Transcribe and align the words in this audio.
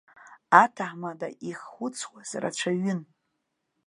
Аҭаҳмада 0.61 1.27
иххәыцуаз 1.49 2.29
рацәаҩын. 2.41 3.01